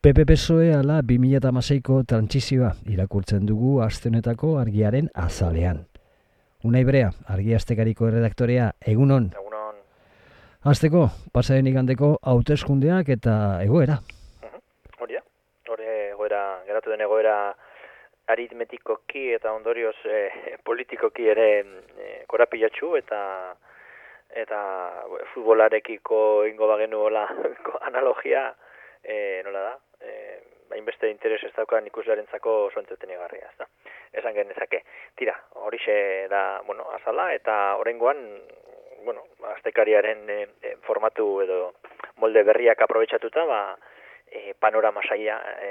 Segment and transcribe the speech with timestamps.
[0.00, 5.82] PP PSOE ala 2006ko trantsizioa irakurtzen dugu astenetako argiaren azalean.
[6.64, 9.26] Unai Brea, argi astekariko redaktorea, egunon.
[9.36, 9.82] Egunon.
[10.72, 11.02] Azteko,
[11.36, 13.34] pasaren igandeko hauteskundeak eta
[13.66, 13.98] egoera.
[15.04, 15.20] Hori da,
[15.68, 16.40] hori egoera,
[16.70, 17.36] geratu den egoera
[18.32, 23.20] aritmetikoki eta ondorioz eh, politikoki ere eh, korapilatxu eta
[24.46, 24.64] eta
[25.34, 27.28] futbolarekiko ingo bagenu hola
[27.92, 28.48] analogia
[29.04, 30.40] eh, nola da, eh,
[30.70, 33.66] hainbeste interes ez daukan ikuslearen zako oso entretenigarria, da.
[34.12, 34.82] Esan genezake,
[35.18, 38.20] tira, horixe da, bueno, azala, eta horrengoan,
[39.04, 39.24] bueno,
[39.56, 41.60] aztekariaren e, formatu edo
[42.22, 43.60] molde berriak aprobetsatuta, ba,
[44.26, 45.70] e, panorama saia e,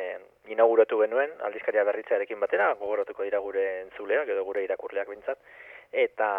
[0.52, 5.40] inauguratu genuen, aldizkaria berritzarekin batera, gogoratuko dira gure entzuleak edo gure irakurleak bintzat,
[5.92, 6.30] eta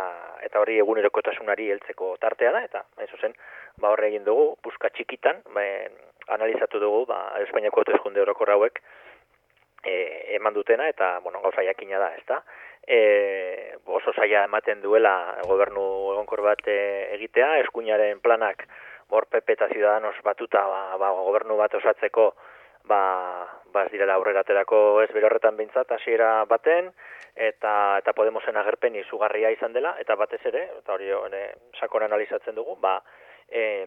[0.47, 3.35] eta hori egunerokotasunari heltzeko tartea da eta hain zuzen
[3.83, 5.65] ba horre egin dugu buska txikitan ba,
[6.37, 8.83] analizatu dugu ba Espainiako hauteskunde orokor hauek
[9.85, 12.43] e, eman dutena eta bueno gauza jakina da, ezta?
[12.87, 15.83] E, oso saia ematen duela gobernu
[16.15, 16.79] egonkor bat e,
[17.17, 18.67] egitea, eskuinaren planak
[19.11, 22.33] hor PP eta Ciudadanos batuta ba, ba, gobernu bat osatzeko
[22.89, 23.01] ba,
[23.73, 26.93] ba ez direla aurrera aterako ez bere horretan bintzat hasiera baten
[27.35, 31.11] eta eta Podemosen agerpen izugarria izan dela eta batez ere eta hori
[31.79, 33.01] sakon analizatzen dugu ba
[33.49, 33.87] e,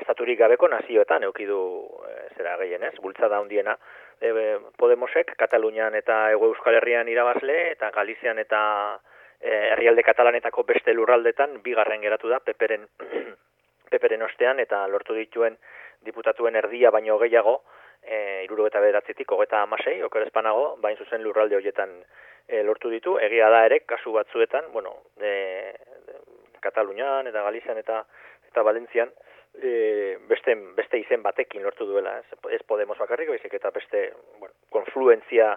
[0.00, 1.60] estaturik gabeko nazioetan eduki du
[2.06, 3.76] e, zera gehienez bultzada handiena.
[4.20, 4.32] E,
[4.78, 8.62] Podemosek Katalunian eta Ego Euskal Herrian irabazle eta Galizian eta
[9.40, 12.88] e, herrialde katalanetako beste lurraldetan bigarren geratu da peperen
[13.92, 15.56] peperen ostean eta lortu dituen
[16.06, 17.60] diputatuen erdia baino gehiago
[18.02, 21.92] e, iruro eta bederatzitik, hogeta amasei, okerezpanago, bain zuzen lurralde horietan
[22.48, 25.74] e, lortu ditu, egia da ere, kasu batzuetan, bueno, e,
[26.60, 28.04] Katalunian eta Galizian eta
[28.50, 29.12] eta Valentzian,
[29.54, 34.54] e, beste, beste izen batekin lortu duela, ez, ez Podemos bakarrik, baizik eta beste, bueno,
[34.70, 35.52] konfluentzia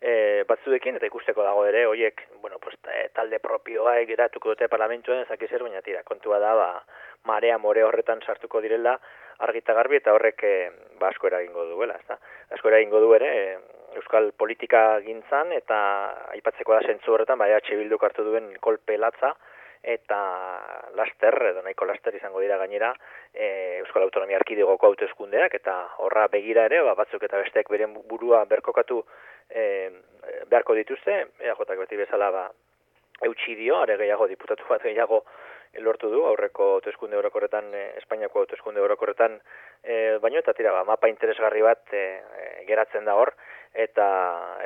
[0.00, 2.76] e, batzuekin, eta ikusteko dago ere, hoiek, bueno, pues,
[3.14, 6.68] talde propioa geratuko dute parlamentuen, ezak zer, baina tira, kontua da, ba,
[7.26, 8.98] marea more horretan sartuko direla,
[9.44, 10.54] argita garbi eta horrek e,
[11.00, 12.18] ba asko eragingo duela, ezta.
[12.54, 13.44] Asko eragingo du ere e,
[13.98, 15.78] euskal politika gintzan eta
[16.34, 19.34] aipatzeko da sentzu horretan bai H Bilduk hartu duen kolpe latza
[19.82, 20.18] eta
[20.98, 22.92] laster edo nahiko laster izango dira gainera
[23.32, 28.44] e, Euskal Autonomia Erkidegoko hauteskundeak eta horra begira ere ba, batzuk eta besteak beren burua
[28.44, 29.02] berkokatu
[29.50, 29.90] e,
[30.48, 31.24] beharko dituzte.
[31.40, 32.48] EJak beti bezala ba
[33.26, 35.24] eutsi dio are gehiago diputatu bat gehiago
[35.84, 39.38] lortu du aurreko hauteskunde orokorretan e, Espainiako hauteskunde orokorretan
[39.82, 42.04] e, baino eta tira ba, mapa interesgarri bat e,
[42.66, 43.34] geratzen da hor
[43.74, 44.08] eta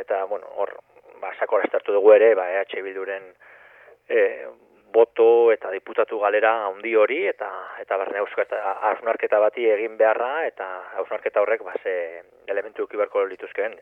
[0.00, 0.76] eta bueno hor
[1.20, 3.32] ba sakora estartu dugu ere ba EH Bilduren
[4.08, 4.46] e,
[4.92, 7.48] boto eta diputatu galera handi hori eta
[7.80, 10.68] eta barne ausnarketa bati egin beharra eta
[11.02, 13.78] ausnarketa horrek ba ze elementu ukibarko lituzkeen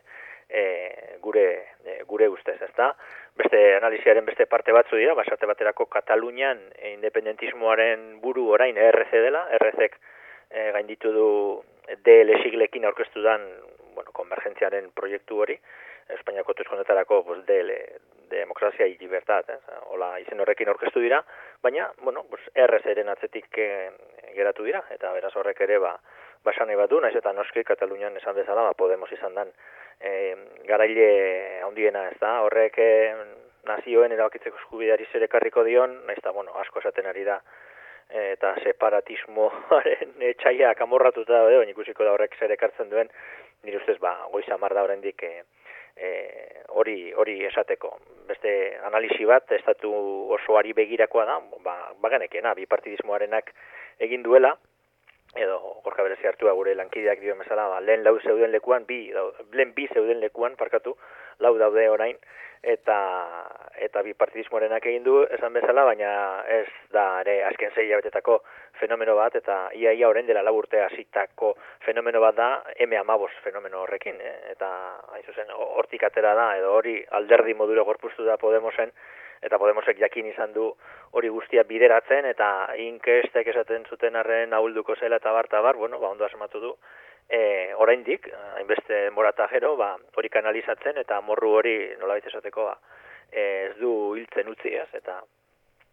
[0.51, 1.45] e, gure
[1.85, 2.91] e, gure ustez, ezta?
[3.35, 9.45] Beste analiziaren beste parte batzu dira, basarte baterako Katalunian e, independentismoaren buru orain RC dela,
[9.59, 9.95] RCek
[10.49, 11.29] e, gainditu du
[12.03, 13.47] DL siglekin aurkeztu dan,
[13.95, 15.57] bueno, konvergentziaren proiektu hori,
[16.17, 17.71] Espainiako tuzkonetarako pues, DL,
[18.31, 19.59] demokrazia y libertad, eh?
[19.91, 21.21] Ola, izen horrekin aurkeztu dira,
[21.61, 23.67] baina, bueno, pues, RCren atzetik e,
[24.35, 25.93] geratu dira, eta beraz horrek ere, ba,
[26.45, 29.51] basan nahi bat naiz eta noski Katalunian esan bezala, ba, Podemos izan dan
[29.99, 30.35] e,
[30.65, 32.91] garaile handiena ez da, horrek e,
[33.67, 37.41] nazioen erabakitzeko eskubideari zer ekarriko dion, naiz eta, bueno, asko esaten ari da,
[38.11, 43.11] eta separatismoaren etxaiak amorratuta da, ikusiko da horrek zer ekartzen duen,
[43.63, 45.43] nire ustez, ba, goiza mar da horrendik, e,
[45.95, 46.09] e,
[46.69, 47.93] hori hori esateko.
[48.27, 49.91] Beste analisi bat estatu
[50.37, 53.53] osoari begirakoa da, ba baganekena bipartidismoarenak
[53.99, 54.55] egin duela
[55.35, 59.13] edo gorka berezi hartua gure lankideak dio mesela, ba, lehen lau zeuden lekuan, bi,
[59.53, 60.97] lehen bi zeuden lekuan, parkatu,
[61.39, 62.17] lau daude orain,
[62.61, 62.97] eta
[63.81, 66.11] eta bi partidismoarenak egin du esan bezala, baina
[66.59, 68.41] ez da ere azken zei jabetetako
[68.79, 71.55] fenomeno bat, eta ia ia orain dela laburte hasitako
[71.85, 72.49] fenomeno bat da,
[72.85, 74.35] M amabos fenomeno horrekin, eh?
[74.51, 74.69] eta
[75.13, 78.91] hain zuzen, hortik atera da, edo hori alderdi moduro gorpuztu da Podemosen,
[79.41, 80.67] eta Podemosek jakin izan du
[81.17, 82.47] hori guztia bideratzen, eta
[82.77, 86.71] inkestek esaten zuten arren ahulduko zela eta bar, bar, bueno, ba, ondo asmatu du,
[87.29, 92.77] e, oraindik, hainbeste morata jero, ba, hori kanalizatzen, eta morru hori nola esateko, ba,
[93.31, 95.21] ez du hiltzen utzi, ez, eta,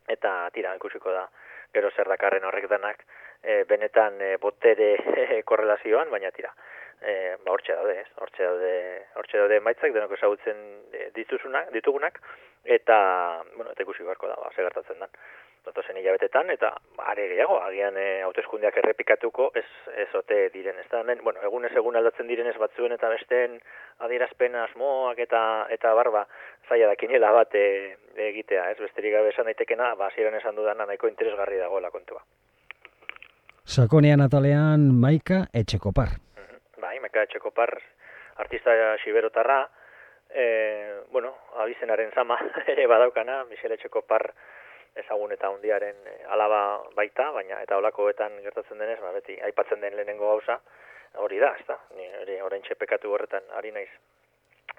[0.09, 1.29] eta tira, ikusiko da,
[1.73, 3.05] gero zer dakarren horrek denak,
[3.43, 4.97] e, benetan e, botere
[5.49, 6.53] korrelazioan, baina tira,
[7.01, 8.09] e, ba, hortxe daude, ez?
[8.19, 8.75] Hortxe daude,
[9.21, 10.65] hortxe daude maitzak, denok ezagutzen
[11.19, 12.23] dituzunak, ditugunak,
[12.65, 15.11] eta, bueno, eta ikusi beharko da, ba, segertatzen da.
[15.69, 16.71] datozen hilabetetan, eta
[17.11, 19.67] are gehiago, agian e, hauteskundeak errepikatuko, ez,
[20.01, 23.59] ez ote diren, ez da, bueno, egun ez egun aldatzen direnez batzuen eta besteen
[24.07, 25.43] adierazpen asmoak eta
[25.75, 26.25] eta barba
[26.69, 27.67] zaila dakinela bat e,
[28.31, 32.23] egitea, ez besterik gabe esan daitekena, ba, ziren esan dudana nahiko interesgarri dagoela kontua.
[33.69, 36.17] Sakonean atalean Maika Etxekopar.
[36.81, 37.75] Bai, Maika Etxekopar,
[38.41, 38.73] artista
[39.03, 39.67] xiberotarra,
[40.39, 42.39] e, bueno, abizenaren zama
[42.73, 44.31] ere badaukana, Michele Etxekopar,
[44.99, 46.61] ezagun eta hundiaren eh, alaba
[46.97, 50.61] baita, baina eta olakoetan gertatzen denez, ba, beti aipatzen den lehenengo gauza,
[51.25, 51.79] hori da, ezta.
[51.97, 53.91] Ni hori orain pekatu horretan ari naiz.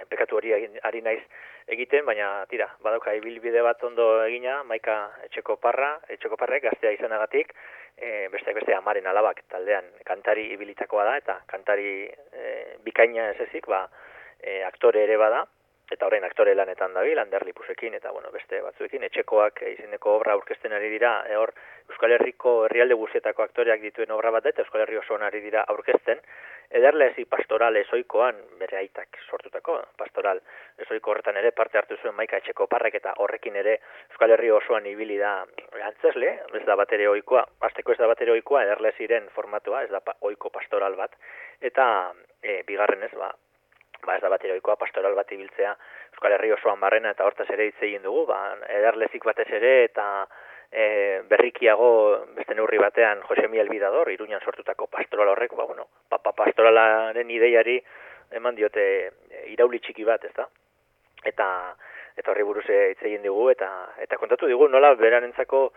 [0.09, 1.21] Pekatu hori ari naiz
[1.67, 7.51] egiten, baina tira, badauka ibilbide bat ondo egina, maika etxeko parra, etxeko parrek gaztea izanagatik,
[7.97, 12.45] e, besteak beste amaren alabak taldean kantari ibilitakoa da, eta kantari e,
[12.85, 13.89] bikaina ez ezik, ba,
[14.41, 15.45] e, aktore ere bada,
[15.91, 20.73] eta orain aktore lanetan dabil, Ander Lipusekin eta bueno, beste batzuekin etxekoak izeneko obra aurkezten
[20.77, 21.53] ari dira, e, hor
[21.89, 26.21] Euskal Herriko herrialde guztietako aktoreak dituen obra bat eta Euskal Herri osoan ari dira aurkezten,
[26.69, 30.43] ederlezi pastoral ezoikoan bere aitak sortutako, pastoral
[30.85, 33.79] ezoiko horretan ere parte hartu zuen maika etxeko parrek eta horrekin ere
[34.11, 35.33] Euskal Herri osoan ibili da
[35.89, 40.53] antzesle, ez da batere oikoa, azteko ez da batere oikoa, ederleziren formatua, ez da oiko
[40.53, 41.17] pastoral bat,
[41.61, 41.85] eta
[42.43, 43.33] e, bigarren ez, ba,
[44.05, 45.75] ba ez da bat eroikoa pastoral bat ibiltzea
[46.13, 48.39] Euskal Herri osoan barrena eta hortaz ere hitz egin dugu, ba,
[48.75, 50.05] edarlezik batez ere eta
[50.71, 51.89] e, berrikiago
[52.37, 57.79] beste neurri batean Jose Miel Bidador, iruñan sortutako pastoral horrek, ba, bueno, papa pastoralaren ideiari
[58.31, 60.47] eman diote e, irauli txiki bat, ez da?
[61.25, 61.47] Eta,
[62.19, 63.69] eta horri buruz hitz egin dugu, eta,
[64.03, 65.69] eta kontatu dugu nola berarentzako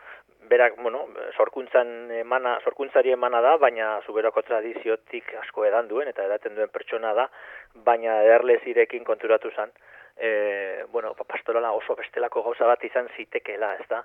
[0.50, 1.06] berak, bueno,
[1.36, 7.14] sorkuntzan emana, sorkuntzari emana da, baina zuberoko tradiziotik asko edan duen, eta edaten duen pertsona
[7.16, 7.28] da,
[7.86, 9.70] baina erlezirekin konturatu zen,
[10.16, 14.02] e, bueno, pastorala oso bestelako gauza bat izan zitekeela, ez da?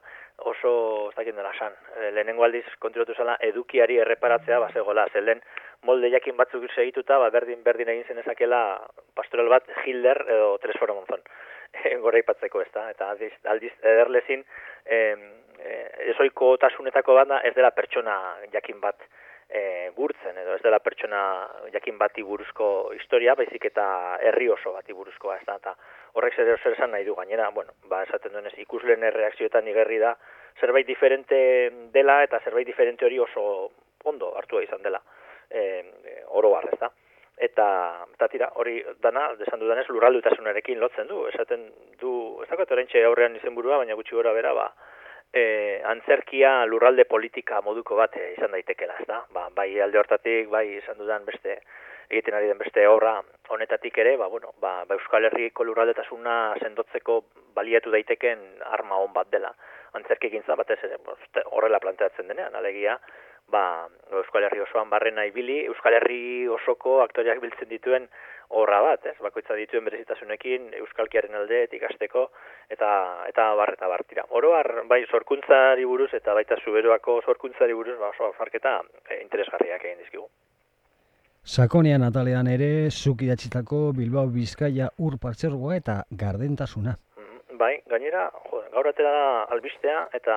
[0.52, 5.42] Oso, ez da dela san, e, lehenengo aldiz konturatu zela edukiari erreparatzea, ba, zegoela, zelen
[5.84, 8.62] molde jakin batzuk segituta, ba, berdin, berdin egin zen ezakela
[9.16, 11.22] pastoral bat Hilder edo Tresforo Monzon.
[12.04, 14.44] Gora ipatzeko ez da, eta aldiz, aldiz ederlezin,
[14.86, 15.16] eh,
[16.14, 18.18] ezoiko tasunetako banda ez dela pertsona
[18.54, 19.08] jakin bat
[19.50, 21.22] e, gurtzen edo ez dela pertsona
[21.74, 23.86] jakin bati buruzko historia, baizik eta
[24.30, 25.76] herri oso bati buruzkoa ez da, eta
[26.20, 30.16] horrek zer zer esan nahi du gainera, bueno, ba, esaten duenez, ikusleen erreakzioetan igerri da,
[30.60, 31.40] zerbait diferente
[31.94, 33.72] dela eta zerbait diferente hori oso
[34.04, 35.02] ondo hartua izan dela,
[35.50, 35.84] e,
[36.40, 36.92] oro bar, ez da.
[37.38, 37.68] Eta,
[38.16, 41.68] eta tira, hori dana, desan dudanez, lurraldutasunarekin lotzen du, esaten
[42.02, 42.12] du,
[42.42, 44.72] ez dakat horrentxe aurrean izen burua, baina gutxi gora bera, ba,
[45.32, 49.22] e, antzerkia lurralde politika moduko bat e, izan daitekela, ez da?
[49.36, 51.60] Ba, bai alde hortatik, bai izan dudan beste,
[52.10, 53.20] egiten ari den beste obra
[53.54, 57.22] honetatik ere, ba, bueno, ba, ba Euskal Herriko lurraldetasuna sendotzeko
[57.56, 59.54] baliatu daiteken arma hon bat dela.
[59.98, 60.98] Antzerkekin batez ere,
[61.46, 62.98] horrela planteatzen denean, alegia,
[63.52, 68.08] ba, Euskal Herri osoan barrena ibili, Euskal Herri osoko aktoriak biltzen dituen
[68.50, 69.16] horra bat, ez?
[69.24, 72.28] Bakoitza dituen berezitasunekin euskalkiaren alde ikasteko
[72.72, 72.90] eta
[73.28, 74.24] eta bar eta bar tira.
[74.40, 78.80] Oro har bai sorkuntzari buruz eta baita zuberoako sorkuntzari buruz ba oso farketa
[79.10, 80.28] e, interesgarriak egin dizkigu.
[81.48, 86.96] Sakonean atalean ere zuk idatzitako Bilbao Bizkaia ur partxergoa eta gardentasuna.
[87.20, 90.36] Mm, bai, gainera, jo, gaur atera albistea eta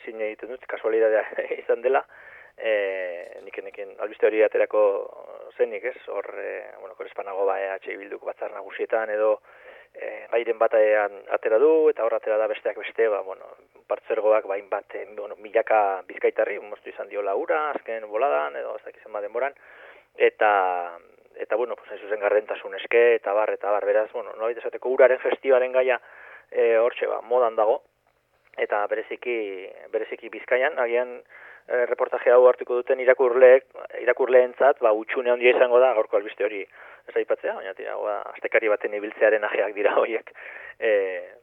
[0.00, 1.24] ezin egiten dut kasualidadea
[1.62, 2.04] izan dela,
[2.62, 4.82] e, nik neken albiste hori aterako
[5.58, 5.98] zenik, ez?
[6.08, 9.34] Hor, e, bueno, korespanago ba EH bilduko batzar nagusietan edo
[9.94, 13.50] e, gairen batean atera du eta hor atera da besteak beste, ba, bueno,
[13.90, 19.12] partzergoak bain bat, bueno, milaka bizkaitarri, moztu izan dio laura, azken boladan, edo ez dakizen
[19.12, 19.56] baden boran,
[20.16, 20.52] eta,
[21.36, 25.20] eta bueno, pues, zuzen gardentasun eske, eta bar, eta bar, beraz, bueno, no esateko uraren
[25.20, 26.00] festibaren gaia,
[26.50, 27.82] e, hortxe, ba, modan dago,
[28.60, 29.36] eta bereziki,
[29.92, 31.20] bereziki bizkaian, agian,
[31.68, 33.68] e, reportaje hau hartuko duten irakurleek,
[34.02, 38.70] irakurleentzat, ba utxune handia izango da gaurko albiste hori ez aipatzea, baina tira, ba, astekari
[38.70, 40.30] baten ibiltzearen ajeak dira horiek.
[40.78, 40.92] E,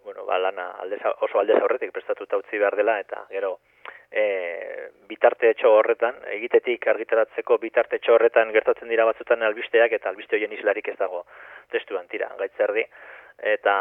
[0.04, 3.58] bueno, ba, lana aldez, oso aldez aurretik prestatuta utzi behar dela eta gero
[4.12, 10.38] e, bitarte etxo horretan, egitetik argitaratzeko bitarte etxo horretan gertatzen dira batzutan albisteak eta albiste
[10.38, 11.26] horien islarik ez dago
[11.72, 12.86] testuan tira, gaitzerdi.
[13.54, 13.76] Eta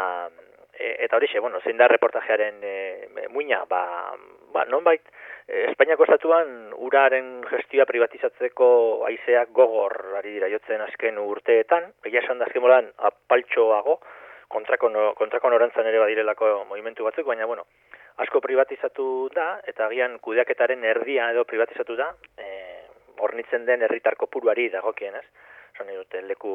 [0.73, 4.15] e, eta hori bueno, zein da reportajearen e, muina, ba,
[4.53, 5.01] ba nonbait,
[5.49, 6.49] Espainiako estatuan
[6.85, 8.67] uraren gestioa privatizatzeko
[9.07, 13.95] aizeak gogor ari dira jotzen azken urteetan, egia esan da azken molan apaltxoago,
[14.53, 17.65] kontrako, kontrako norantzan ere badirelako movimentu batzuk, baina bueno,
[18.21, 22.49] asko privatizatu da, eta agian kudeaketaren erdia edo privatizatu da, e,
[23.25, 25.25] ornitzen den herritar kopuruari dagokien, ez?
[25.79, 25.95] Zone
[26.27, 26.51] leku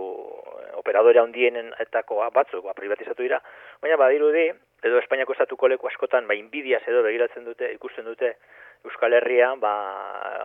[0.60, 3.40] eh, operadore handienen etakoa batzuk ba, privatizatu dira,
[3.82, 4.50] baina badirudi
[4.84, 8.34] edo Espainiako estatuko leku askotan ba inbidiaz edo begiratzen dute ikusten dute
[8.84, 9.74] Euskal Herria ba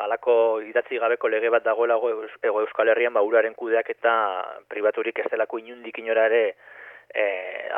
[0.05, 2.11] alako idatzi gabeko lege bat dagoelago
[2.43, 4.13] ego Euskal Herrian ba uraren kudeak eta
[4.71, 6.43] pribaturik ez delako inundik inora ere
[7.13, 7.25] e,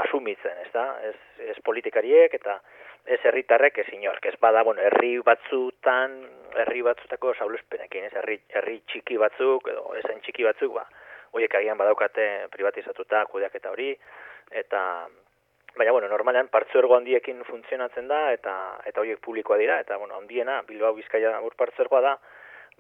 [0.04, 0.86] asumitzen, ez da?
[1.08, 1.16] Ez,
[1.52, 2.60] ez politikariek eta
[3.06, 6.20] ez herritarrek ez inork, ez bada, bueno, herri batzutan,
[6.62, 10.86] herri batzutako saulespenekin, ez herri, herri txiki batzuk, edo ezen txiki batzuk, ba,
[11.32, 13.96] horiek agian badaukate privatizatuta kudeak eta hori,
[14.62, 14.84] eta
[15.76, 18.54] Baina, bueno, normalean partzuergo handiekin funtzionatzen da, eta
[18.90, 22.16] eta horiek publikoa dira, eta, bueno, handiena, Bilbao Bizkaia ur partzuergoa da,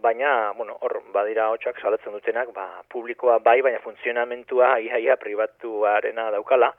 [0.03, 6.73] baina, bueno, hor, badira hotxak salatzen dutenak, ba, publikoa bai, baina funtzionamentua iaia pribatuarena daukala,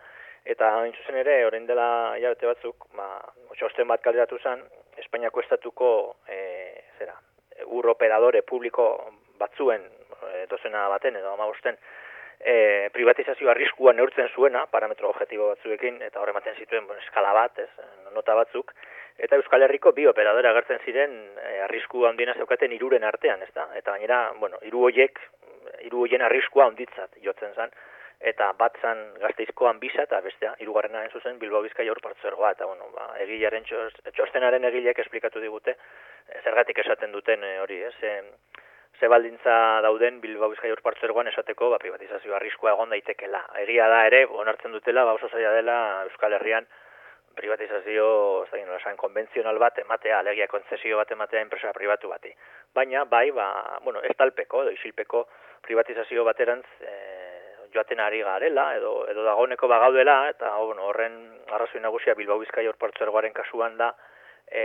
[0.44, 1.88] eta hain zuzen ere, orain dela
[2.18, 3.08] hilabete batzuk, ba,
[3.56, 4.64] txosten bat kalderatu zen,
[5.00, 5.90] Espainiako estatuko,
[6.28, 6.38] e,
[6.98, 7.16] zera,
[7.72, 8.88] ur operadore publiko
[9.40, 9.88] batzuen,
[10.28, 11.78] e, dozena baten, edo amabosten,
[12.42, 17.58] e, privatizazio arriskua neurtzen zuena, parametro objektibo batzuekin, eta horre maten zituen bon, eskala bat,
[17.62, 17.70] ez,
[18.14, 18.74] nota batzuk,
[19.18, 23.68] eta Euskal Herriko bi operadore agertzen ziren e, arrisku handiena zeukaten iruren artean, ez da?
[23.78, 25.20] Eta gainera, bueno, iru hoiek,
[25.86, 27.74] iru hoien arriskua onditzat jotzen zen,
[28.32, 33.08] eta bat zan gazteizkoan bisa, eta bestea, irugarrena zuzen Bilbao Bizkaia urpartzergoa, eta bueno, ba,
[33.22, 35.76] egilaren txostenaren egilek esplikatu digute,
[36.42, 38.18] zergatik esaten duten e, hori, ez, e,
[39.02, 43.40] ze baldintza dauden Bilbao Bizkaia urpartzergoan esateko ba, privatizazio arriskua egon daitekela.
[43.64, 46.68] Egia da ere, onartzen dutela, ba, oso zaila dela Euskal Herrian
[47.34, 48.04] privatizazio,
[48.44, 52.30] ez da gino, esan, konbentzional bat ematea, alegia konzesio bat ematea enpresa privatu bati.
[52.78, 53.48] Baina, bai, ba,
[53.82, 55.24] bueno, ez talpeko, edo isilpeko
[55.66, 56.94] privatizazio baterantz e,
[57.74, 61.18] joaten ari garela, edo, edo dagoeneko bagaudela, eta bueno, horren
[61.50, 63.90] arrazoi nagusia Bilbao Bizkaia urpartzergoaren kasuan da,
[64.46, 64.64] e,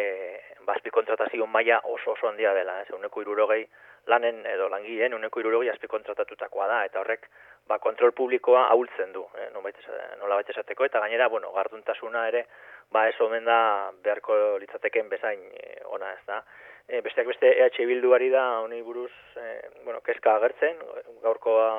[0.68, 3.64] bazpi kontratazio maila oso oso handia dela, ez, uneko irurogei,
[4.08, 7.28] lanen edo langileen uneko irurogei azpi kontratatutakoa da, eta horrek
[7.68, 12.46] ba, kontrol publikoa ahultzen du, eh, nola baita esateko, eta gainera, bueno, garduntasuna ere,
[12.92, 13.60] ba, ez omen da
[14.04, 16.42] beharko litzateken bezain eh, ona ez da.
[16.88, 20.80] E, besteak beste EH Bilduari da, honi buruz, eh, bueno, kezka agertzen,
[21.24, 21.70] gaurkoa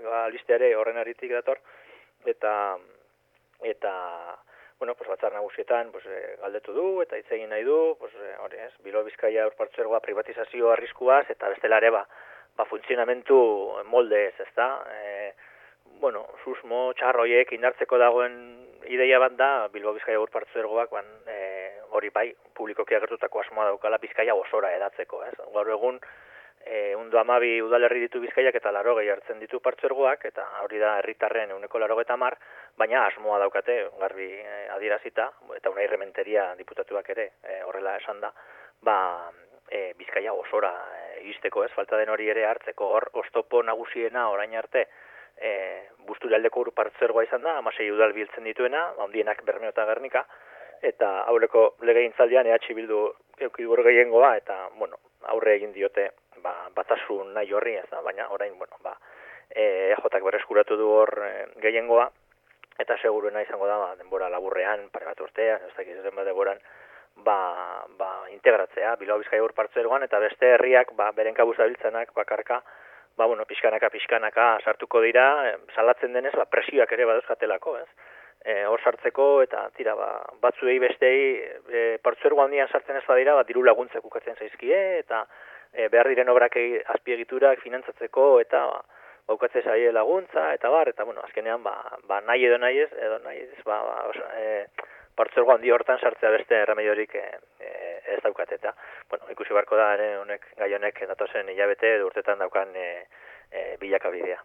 [0.00, 1.60] ba, listeare horren aritik dator,
[2.24, 2.54] eta,
[3.62, 3.92] eta,
[4.78, 8.34] bueno, pues batzar nagusietan, pues eh, galdetu du eta hitz egin nahi du, pues eh,
[8.44, 12.04] hori, ez, Bilo Bizkaia urpartzergoa privatizazio arriskuaz eta bestela ere ba,
[12.56, 13.38] ba funtzionamentu
[13.88, 14.68] molde ez, ezta?
[14.92, 15.32] Eh,
[16.00, 18.36] bueno, susmo txarroiek indartzeko dagoen
[18.92, 24.34] ideia bat da Bilbo Bizkaia urpartzergoak ban, eh, hori bai publikoki agertutako asmoa daukala Bizkaia
[24.36, 25.34] osora edatzeko, ez?
[25.54, 26.00] Gaur egun
[26.66, 30.96] e, undo amabi udalerri ditu bizkaiak eta laro gehi hartzen ditu partzergoak, eta hori da
[30.98, 32.36] herritarren euneko laro mar,
[32.76, 38.32] baina asmoa daukate, garbi e, adirazita, eta unai rementeria diputatuak ere, e, horrela esan da,
[38.82, 39.30] ba,
[39.70, 40.72] e, bizkaia osora
[41.22, 44.88] e, ez, falta den hori ere hartzeko, hor, ostopo nagusiena orain arte,
[45.38, 50.26] e, bustu ur partzergoa izan da, amasei udal biltzen dituena, ondienak bermeo eta gernika,
[50.82, 56.10] eta aurreko legeintzaldian EH Bildu eukibur gehiengoa, eta, bueno, aurre egin diote
[56.46, 58.94] ba, batasun nahi horri, ez da, baina orain, bueno, ba,
[59.50, 61.32] e, jotak berreskuratu du hor e,
[61.64, 62.08] gehiengoa,
[62.78, 66.60] eta seguruena izango da, ba, denbora laburrean, pare bat urtea, ez dakiz zen denboran,
[67.26, 67.38] ba,
[67.98, 72.60] ba, integratzea, Bilbao Bizkaia urpartzeroan, eta beste herriak, ba, beren kabuz dabiltzenak, bakarka,
[73.16, 78.12] ba, bueno, pixkanaka, pixkanaka sartuko dira, e, salatzen denez, ba, presioak ere baduzkatelako, ez?
[78.46, 80.10] E, hor sartzeko, eta tira, ba,
[80.42, 81.18] batzuei bestei,
[81.72, 85.24] e, partzuergo handian sartzen ez badira, ba, diru laguntzek ukatzen zaizkie, eta
[85.76, 86.56] e, behar diren obrak
[86.96, 88.80] azpiegiturak finantzatzeko eta ba,
[89.28, 91.76] baukatze saie laguntza eta bar eta bueno azkenean ba,
[92.08, 94.66] ba nahi edo nahi ez edo nahi ez ba, ba oso, e,
[95.16, 97.24] partzergo handi hortan sartzea beste erremediorik e,
[97.60, 97.70] e,
[98.16, 98.74] ez daukat eta
[99.10, 102.90] bueno ikusi barko da ere honek gai honek datozen hilabete edo urtetan daukan e,
[103.50, 104.42] e, bilakabidea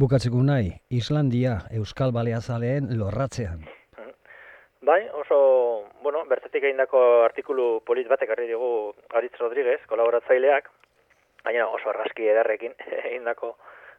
[0.00, 3.60] Bukatzeko nahi, Islandia, Euskal Baleazaleen lorratzean.
[4.82, 10.66] Bai, oso, bueno, bertatik egindako artikulu polit batek harri dugu Aritz Rodríguez, kolaboratzaileak,
[11.44, 12.74] baina oso argazki edarrekin
[13.04, 13.52] egindako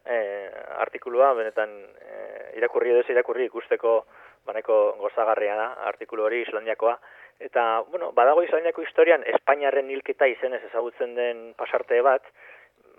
[0.04, 0.52] eh,
[0.84, 1.72] artikulua, benetan
[2.04, 3.96] eh, irakurri edo irakurri ikusteko
[4.44, 6.98] baneko gozagarria da, artikulu hori Islandiakoa,
[7.40, 12.28] eta, bueno, badago Islandiako historian Espainiarren hilketa izenez ezagutzen den pasarte bat,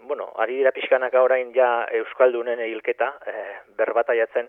[0.08, 4.48] bueno, ari dira pixkanaka orain ja Euskaldunen hilketa, eh, berbataiatzen,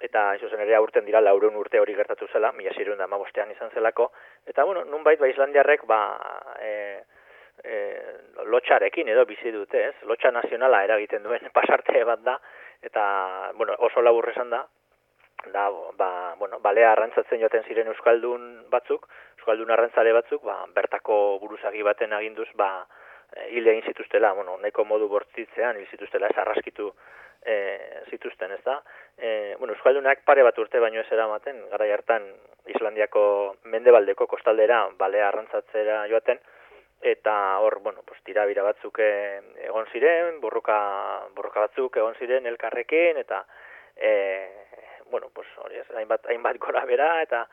[0.00, 3.50] eta eso zen ere aurten dira laurun urte hori gertatu zela, mila zirun da mabostean
[3.52, 4.10] izan zelako,
[4.46, 6.00] eta bueno, nunbait ba Islandiarrek ba,
[6.60, 6.72] e,
[7.64, 7.76] e,
[8.48, 9.94] lotxarekin edo bizi dute, ez?
[10.08, 12.38] Lotxa nazionala eragiten duen pasarte bat da,
[12.82, 13.04] eta
[13.54, 14.64] bueno, oso labur esan da,
[15.52, 19.06] da, ba, bueno, balea arrantzatzen joaten ziren Euskaldun batzuk,
[19.38, 22.86] Euskaldun arrantzale batzuk, ba, bertako buruzagi baten aginduz, ba,
[23.48, 26.90] hile egin zituztela, bueno, nahiko modu bortzitzean, hil zituztela ez arraskitu
[27.42, 28.80] e, zituzten, ez da?
[29.16, 32.26] E, bueno, Euskaldunak pare bat urte baino ez eramaten, gara hartan
[32.70, 33.22] Islandiako
[33.72, 36.40] mendebaldeko kostaldera balea arrantzatzera joaten,
[37.00, 40.76] eta hor, bueno, pues, tirabira batzuk egon ziren, borroka,
[41.36, 43.44] borroka batzuk egon ziren elkarrekin, eta,
[43.96, 44.12] e,
[45.10, 47.46] bueno, pues, hori hainbat, hainbat gora bera, eta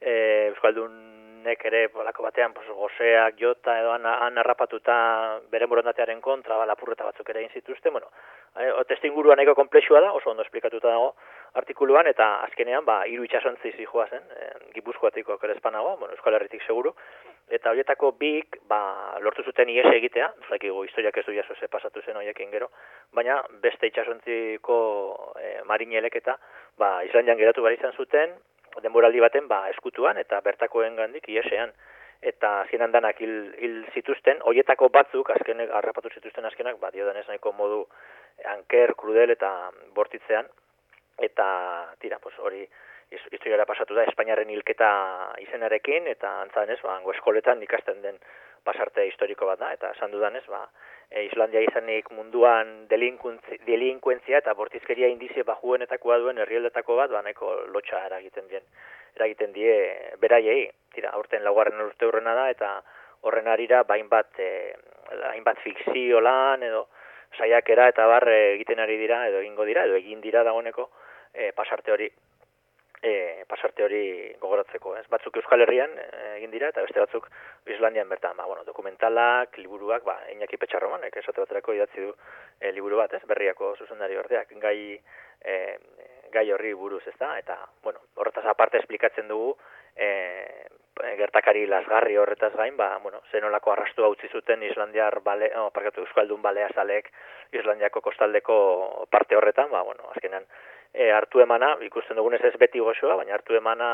[0.00, 4.94] e, Euskaldun nek ere polako batean pues, goseak jota edo han, han arrapatuta
[5.50, 8.10] bere borondatearen kontra ba, lapurreta batzuk ere egin zituzten, bueno,
[8.56, 11.14] e, o testingurua nahiko komplexua da, oso ondo esplikatuta dago
[11.60, 16.94] artikuluan, eta azkenean, ba, iru itxasontzi zijoa zen, e, gipuzkoatiko kerezpanago, bueno, Euskal Herritik seguru,
[17.48, 18.80] eta horietako bik, ba,
[19.24, 22.70] lortu zuten iese egitea, zakigu historiak ez du jaso ze pasatu zen horiekin gero,
[23.12, 24.78] baina beste itxasontziko
[25.40, 26.36] e, marinelek eta,
[26.78, 28.36] ba, Islandian geratu bari izan zuten,
[28.82, 31.72] denboraldi baten ba eskutuan eta bertakoen gandik iesean
[32.22, 37.52] eta zinan danak hil, hil zituzten, hoietako batzuk, azkenek, harrapatu zituzten azkenak, ba, dio nahiko
[37.52, 37.84] modu
[38.44, 40.48] anker, krudel eta bortitzean,
[41.18, 41.46] eta
[42.00, 42.66] tira, pues, hori
[43.10, 44.90] historiara pasatu da, Espainiaren hilketa
[45.46, 48.18] izenarekin, eta antzaren ez, ba, eskoletan ikasten den
[48.68, 50.66] pasarte historiko bat da, eta esan dudanez, ba,
[51.08, 58.04] e, Islandia izanik munduan delinkuentzia eta bortizkeria indizie bajuenetakoa duen herrieldetako bat, ba, neko lotxa
[58.10, 58.68] eragiten dien,
[59.16, 59.74] eragiten die
[60.20, 62.72] beraiei, tira, aurten laugarren urte horrena da, eta
[63.26, 64.74] horren arira, bain bat, e,
[65.32, 66.86] hainbat fikzio lan, edo
[67.36, 70.90] saiakera eta bar egiten ari dira, edo egingo dira, edo egin dira dagoeneko
[71.32, 72.08] e, pasarte hori
[73.02, 74.02] e, pasarte hori
[74.40, 75.04] gogoratzeko, ez?
[75.10, 77.28] Batzuk Euskal Herrian e, egin dira eta beste batzuk
[77.70, 82.12] Islandian bertan, ba, bueno, dokumentalak, liburuak, ba, Iñaki Petxarroman, ek esate baterako idatzi du
[82.60, 83.22] e, liburu bat, ez?
[83.28, 84.78] Berriako zuzendari ordeak, gai
[85.44, 85.54] e,
[86.32, 87.36] gai horri buruz, ez da?
[87.38, 89.54] Eta, bueno, horretaz aparte esplikatzen dugu
[89.96, 90.08] e,
[91.18, 96.42] gertakari lasgarri horretaz gain, ba, bueno, zenolako arrastu utzi zuten Islandiar bale, oh, parkatu, Euskaldun
[96.42, 97.12] balea salek
[97.52, 100.44] Islandiako kostaldeko parte horretan, ba, bueno, azkenan,
[100.94, 103.88] e, hartu emana, ikusten dugunez ez beti gozoa, baina hartu emana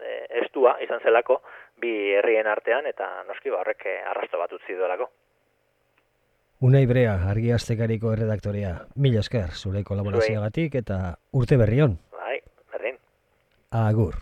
[0.00, 1.40] e, estua izan zelako
[1.80, 5.10] bi herrien artean eta noski ba horrek e, arrasto bat utzi duelako.
[6.62, 10.98] Unai Brea, argi astekariko erredaktorea, mila esker, zure kolaborazioagatik eta
[11.34, 11.98] urte berrion.
[12.14, 12.38] Bai,
[12.70, 13.00] berdin.
[13.82, 14.14] Agur.